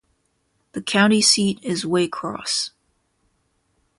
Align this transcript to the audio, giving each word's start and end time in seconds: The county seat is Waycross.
The 0.71 0.81
county 0.81 1.21
seat 1.21 1.59
is 1.61 1.85
Waycross. 1.85 2.71